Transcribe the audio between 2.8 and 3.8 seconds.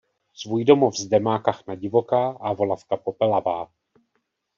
popelavá.